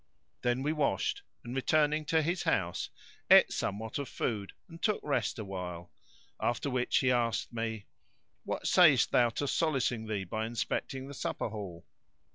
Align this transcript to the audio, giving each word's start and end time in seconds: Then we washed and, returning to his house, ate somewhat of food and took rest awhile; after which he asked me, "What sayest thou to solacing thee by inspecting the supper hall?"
Then 0.41 0.63
we 0.63 0.73
washed 0.73 1.21
and, 1.43 1.55
returning 1.55 2.05
to 2.05 2.23
his 2.23 2.41
house, 2.41 2.89
ate 3.29 3.51
somewhat 3.51 3.99
of 3.99 4.09
food 4.09 4.53
and 4.67 4.81
took 4.81 4.99
rest 5.03 5.37
awhile; 5.37 5.91
after 6.39 6.71
which 6.71 6.97
he 6.97 7.11
asked 7.11 7.53
me, 7.53 7.85
"What 8.43 8.65
sayest 8.65 9.11
thou 9.11 9.29
to 9.29 9.47
solacing 9.47 10.07
thee 10.07 10.23
by 10.23 10.47
inspecting 10.47 11.07
the 11.07 11.13
supper 11.13 11.49
hall?" 11.49 11.85